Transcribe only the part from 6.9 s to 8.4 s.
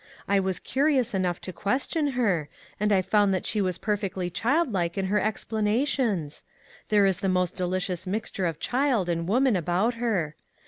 is the most delicious mix